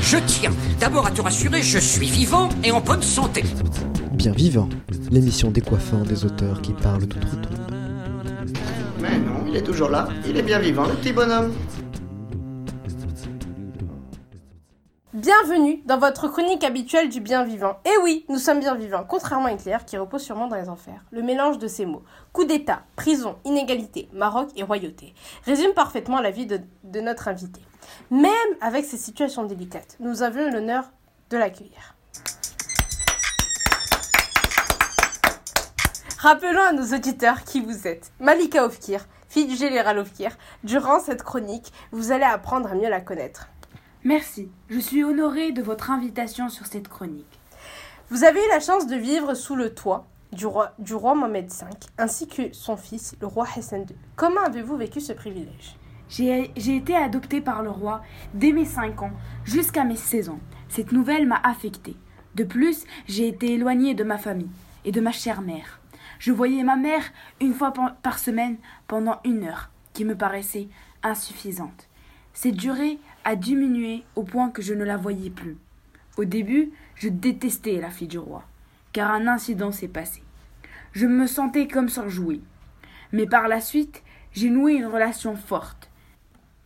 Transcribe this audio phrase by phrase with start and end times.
[0.00, 3.42] Je tiens d'abord à te rassurer, je suis vivant et en bonne santé.
[4.12, 4.68] Bien vivant,
[5.10, 7.48] l'émission décoiffant des auteurs qui parlent toute tout.
[9.00, 11.52] Mais non, il est toujours là, il est bien vivant, le petit bonhomme.
[15.18, 17.80] Bienvenue dans votre chronique habituelle du bien vivant.
[17.84, 21.02] Et oui, nous sommes bien vivants, contrairement à Hitler qui repose sûrement dans les enfers.
[21.10, 26.30] Le mélange de ces mots, coup d'État, prison, inégalité, Maroc et royauté, résume parfaitement la
[26.30, 27.60] vie de, de notre invité.
[28.12, 30.84] Même avec ces situations délicates, nous avions l'honneur
[31.30, 31.96] de l'accueillir.
[36.20, 38.12] Rappelons à nos auditeurs qui vous êtes.
[38.20, 40.30] Malika Ofkir, fille du général Ofkir.
[40.62, 43.48] Durant cette chronique, vous allez apprendre à mieux la connaître.
[44.08, 47.38] Merci, je suis honorée de votre invitation sur cette chronique.
[48.08, 51.50] Vous avez eu la chance de vivre sous le toit du roi, du roi Mohamed
[51.50, 51.66] V,
[51.98, 53.94] ainsi que son fils, le roi Hassan II.
[54.16, 55.76] Comment avez-vous vécu ce privilège?
[56.08, 58.00] J'ai été adoptée par le roi
[58.32, 59.12] dès mes 5 ans
[59.44, 60.40] jusqu'à mes 16 ans.
[60.70, 61.96] Cette nouvelle m'a affectée.
[62.34, 64.48] De plus, j'ai été éloignée de ma famille
[64.86, 65.80] et de ma chère mère.
[66.18, 67.04] Je voyais ma mère
[67.42, 70.68] une fois par semaine pendant une heure, qui me paraissait
[71.02, 71.90] insuffisante.
[72.32, 75.56] Cette durée a diminué au point que je ne la voyais plus.
[76.16, 78.44] Au début, je détestais la fille du roi,
[78.92, 80.22] car un incident s'est passé.
[80.92, 82.40] Je me sentais comme surjouée.
[83.12, 85.90] Mais par la suite, j'ai noué une relation forte,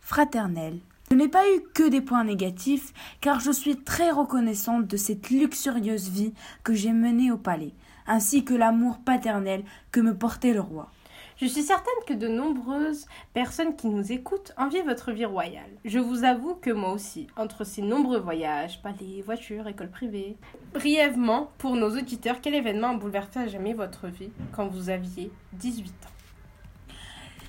[0.01, 0.79] fraternelle.
[1.11, 5.29] Je n'ai pas eu que des points négatifs, car je suis très reconnaissante de cette
[5.29, 7.73] luxurieuse vie que j'ai menée au palais,
[8.07, 10.91] ainsi que l'amour paternel que me portait le roi.
[11.37, 15.71] Je suis certaine que de nombreuses personnes qui nous écoutent envient votre vie royale.
[15.83, 20.37] Je vous avoue que moi aussi, entre ces nombreux voyages, palais, voitures, écoles privées.
[20.73, 25.89] Brièvement, pour nos auditeurs, quel événement a bouleversé jamais votre vie quand vous aviez 18
[25.89, 26.93] ans?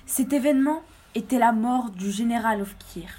[0.07, 0.81] Cet événement
[1.13, 3.09] était la mort du général Ofkir,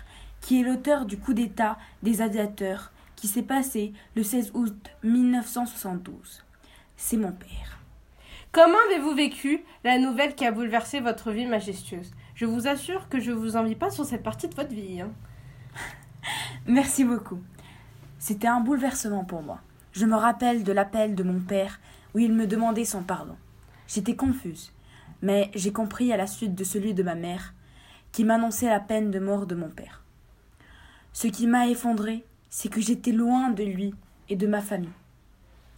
[0.40, 6.44] qui est l'auteur du coup d'État des aviateurs qui s'est passé le 16 août 1972.
[6.96, 7.80] C'est mon père.
[8.56, 12.14] Comment avez-vous vécu la nouvelle qui a bouleversé votre vie majestueuse?
[12.34, 15.02] Je vous assure que je vous envie pas sur cette partie de votre vie.
[15.02, 15.10] hein.
[16.66, 17.38] Merci beaucoup.
[18.18, 19.60] C'était un bouleversement pour moi.
[19.92, 21.80] Je me rappelle de l'appel de mon père
[22.14, 23.36] où il me demandait son pardon.
[23.88, 24.72] J'étais confuse,
[25.20, 27.52] mais j'ai compris à la suite de celui de ma mère
[28.10, 30.02] qui m'annonçait la peine de mort de mon père.
[31.12, 33.94] Ce qui m'a effondré, c'est que j'étais loin de lui
[34.30, 34.88] et de ma famille.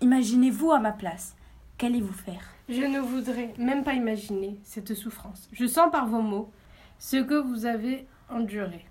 [0.00, 1.34] Imaginez-vous à ma place.
[1.78, 2.42] Qu'allez-vous faire?
[2.68, 5.48] Je ne voudrais même pas imaginer cette souffrance.
[5.52, 6.50] Je sens par vos mots
[6.98, 8.84] ce que vous avez enduré.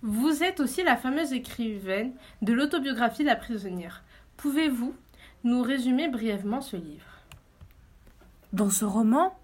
[0.00, 2.12] Vous êtes aussi la fameuse écrivaine
[2.42, 4.04] de l'autobiographie de la prisonnière.
[4.36, 4.94] Pouvez-vous
[5.42, 7.24] nous résumer brièvement ce livre?
[8.52, 9.36] Dans ce roman,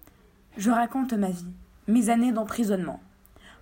[0.55, 1.51] je raconte ma vie,
[1.87, 3.01] mes années d'emprisonnement.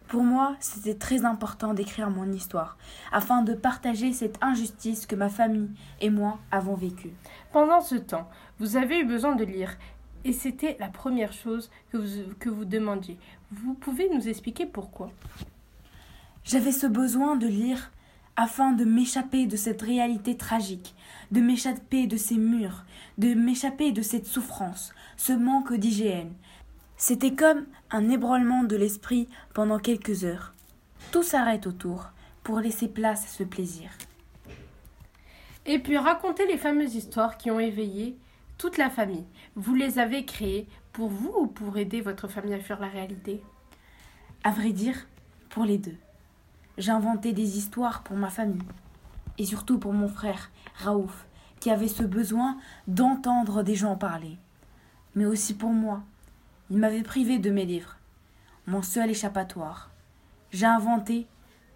[0.08, 2.78] Pour moi, c'était très important d'écrire mon histoire,
[3.12, 7.14] afin de partager cette injustice que ma famille et moi avons vécue.
[7.52, 8.30] Pendant ce temps,
[8.60, 9.76] vous avez eu besoin de lire
[10.24, 13.18] et c'était la première chose que vous, que vous demandiez.
[13.52, 15.12] Vous pouvez nous expliquer pourquoi?
[16.44, 17.92] J'avais ce besoin de lire
[18.36, 20.94] afin de m'échapper de cette réalité tragique,
[21.32, 22.86] de m'échapper de ces murs,
[23.18, 26.34] de m'échapper de cette souffrance, ce manque d'hygiène.
[26.98, 30.54] C'était comme un ébranlement de l'esprit pendant quelques heures.
[31.12, 32.10] Tout s'arrête autour
[32.44, 33.90] pour laisser place à ce plaisir.
[35.66, 38.18] Et puis racontez les fameuses histoires qui ont éveillé
[38.58, 39.26] toute la famille.
[39.56, 43.44] Vous les avez créées pour vous ou pour aider votre famille à fuir la réalité?
[44.44, 45.08] À vrai dire,
[45.50, 45.98] pour les deux.
[46.78, 48.62] J'ai inventé des histoires pour ma famille.
[49.38, 51.26] Et surtout pour mon frère, Raouf,
[51.60, 52.58] qui avait ce besoin
[52.88, 54.38] d'entendre des gens parler.
[55.16, 56.04] Mais aussi pour moi.
[56.72, 57.98] Il m'avait privé de mes livres.
[58.66, 59.92] Mon seul échappatoire.
[60.52, 61.28] J'ai inventé,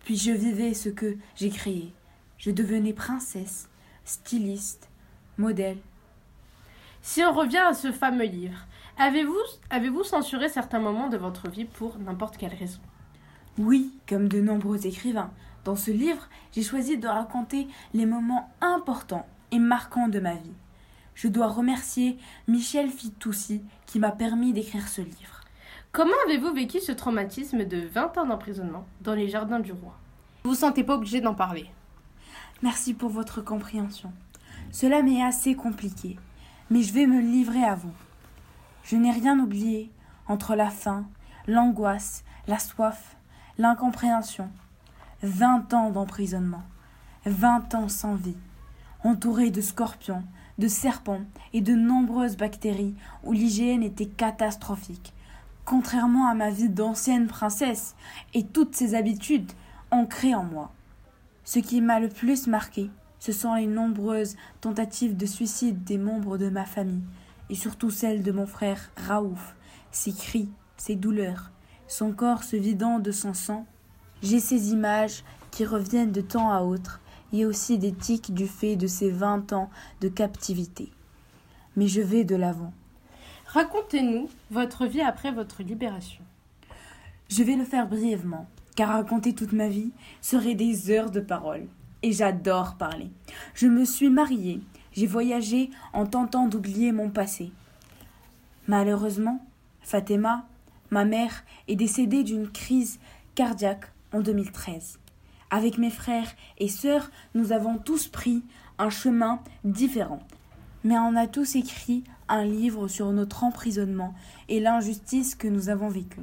[0.04, 1.94] puis je vivais ce que j'ai créé.
[2.40, 3.70] Je devenais princesse,
[4.04, 4.90] styliste,
[5.38, 5.78] modèle.
[7.04, 8.66] Si on revient à ce fameux livre,
[8.98, 9.38] avez-vous
[9.70, 12.80] avez-vous censuré certains moments de votre vie pour n'importe quelle raison?
[13.60, 15.32] Oui, comme de nombreux écrivains.
[15.66, 20.54] Dans ce livre, j'ai choisi de raconter les moments importants et marquants de ma vie.
[21.22, 22.18] Je dois remercier
[22.48, 25.42] Michel Fitoussi qui m'a permis d'écrire ce livre.
[25.92, 29.98] Comment avez-vous vécu ce traumatisme de 20 ans d'emprisonnement dans les jardins du roi?
[30.46, 31.70] Vous vous sentez pas obligé d'en parler
[32.62, 34.14] Merci pour votre compréhension.
[34.72, 36.18] Cela m'est assez compliqué,
[36.70, 37.92] mais je vais me livrer à vous.
[38.86, 39.92] Je n'ai rien oublié
[40.26, 41.06] entre la faim,
[41.48, 43.18] l'angoisse, la soif,
[43.58, 44.50] l'incompréhension.
[45.22, 46.64] Vingt ans d'emprisonnement,
[47.26, 48.38] vingt ans sans vie,
[49.04, 50.24] entouré de scorpions,
[50.60, 51.24] de serpents
[51.54, 55.14] et de nombreuses bactéries où l'hygiène était catastrophique.
[55.66, 57.96] contrairement à ma vie d'ancienne princesse
[58.34, 59.52] et toutes ses habitudes
[59.92, 60.72] ancrées en moi.
[61.44, 62.90] Ce qui m'a le plus marqué,
[63.20, 67.04] ce sont les nombreuses tentatives de suicide des membres de ma famille,
[67.52, 69.56] et surtout celle de mon frère Raouf,
[69.92, 71.52] ses cris, ses douleurs,
[71.88, 73.68] son corps se vidant de son sang.
[74.24, 77.00] J'ai ces images qui reviennent de temps à autre,
[77.34, 79.70] et aussi des tics du fait de ces vingt ans
[80.02, 80.92] de captivité.
[81.76, 82.74] Mais je vais de l'avant.
[83.48, 86.24] Racontez-nous votre vie après votre libération.
[87.30, 89.92] Je vais le faire brièvement, car raconter toute ma vie
[90.22, 91.68] serait des heures de parole.
[92.02, 93.10] Et j'adore parler.
[93.54, 94.62] Je me suis mariée,
[94.94, 97.52] j'ai voyagé en tentant d'oublier mon passé.
[98.68, 99.44] Malheureusement,
[99.82, 100.46] Fatima,
[100.92, 103.00] ma mère, est décédée d'une crise
[103.36, 105.00] cardiaque en 2013.
[105.52, 106.30] Avec mes frères
[106.60, 108.44] et sœurs, nous avons tous pris
[108.78, 110.20] un chemin différent.
[110.84, 114.14] Mais on a tous écrit un livre sur notre emprisonnement
[114.48, 116.22] et l'injustice que nous avons vécue.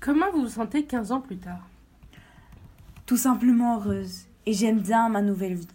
[0.00, 1.66] Comment vous vous sentez 15 ans plus tard?
[3.06, 5.68] Tout simplement heureuse et j'aime bien ma nouvelle vie.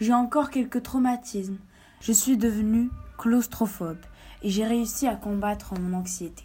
[0.00, 1.58] J'ai encore quelques traumatismes.
[2.00, 4.00] Je suis devenue claustrophobe
[4.42, 6.44] et j'ai réussi à combattre mon anxiété.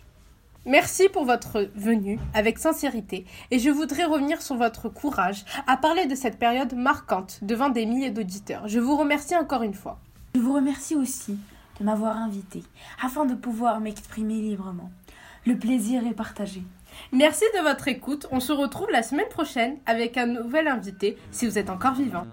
[0.67, 6.07] Merci pour votre venue avec sincérité et je voudrais revenir sur votre courage à parler
[6.07, 8.67] de cette période marquante devant des milliers d'auditeurs.
[8.67, 9.97] Je vous remercie encore une fois.
[10.35, 11.37] Je vous remercie aussi
[11.79, 12.63] de m'avoir invité
[13.01, 14.91] afin de pouvoir m'exprimer librement.
[15.45, 16.61] Le plaisir est partagé.
[17.13, 18.27] Merci de votre écoute.
[18.31, 22.27] On se retrouve la semaine prochaine avec un nouvel invité si vous êtes encore vivant.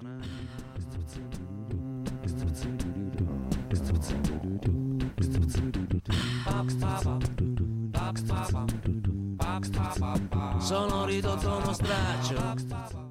[10.58, 13.03] Sono ridotto uno straccio